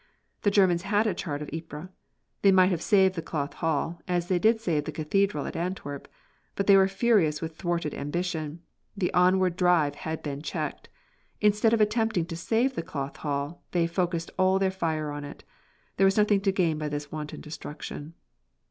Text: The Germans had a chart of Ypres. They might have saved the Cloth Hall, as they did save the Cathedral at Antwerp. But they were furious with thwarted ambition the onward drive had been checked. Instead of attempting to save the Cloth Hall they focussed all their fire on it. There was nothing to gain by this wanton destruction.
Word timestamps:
The 0.41 0.49
Germans 0.49 0.81
had 0.81 1.05
a 1.05 1.13
chart 1.13 1.43
of 1.43 1.49
Ypres. 1.53 1.89
They 2.41 2.51
might 2.51 2.71
have 2.71 2.81
saved 2.81 3.13
the 3.13 3.21
Cloth 3.21 3.53
Hall, 3.53 4.01
as 4.07 4.29
they 4.29 4.39
did 4.39 4.59
save 4.59 4.85
the 4.85 4.91
Cathedral 4.91 5.45
at 5.45 5.55
Antwerp. 5.55 6.07
But 6.55 6.65
they 6.65 6.75
were 6.75 6.87
furious 6.87 7.39
with 7.39 7.55
thwarted 7.55 7.93
ambition 7.93 8.61
the 8.97 9.13
onward 9.13 9.55
drive 9.55 9.93
had 9.93 10.23
been 10.23 10.41
checked. 10.41 10.89
Instead 11.39 11.71
of 11.75 11.81
attempting 11.81 12.25
to 12.25 12.35
save 12.35 12.73
the 12.73 12.81
Cloth 12.81 13.17
Hall 13.17 13.63
they 13.73 13.85
focussed 13.85 14.31
all 14.39 14.57
their 14.57 14.71
fire 14.71 15.11
on 15.11 15.23
it. 15.23 15.43
There 15.97 16.05
was 16.05 16.17
nothing 16.17 16.41
to 16.41 16.51
gain 16.51 16.79
by 16.79 16.89
this 16.89 17.11
wanton 17.11 17.39
destruction. 17.41 18.15